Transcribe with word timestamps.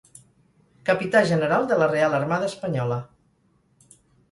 Capità 0.89 1.21
General 1.33 1.67
de 1.73 1.77
la 1.83 1.91
Real 1.93 2.17
Armada 2.23 2.51
Espanyola. 2.55 3.01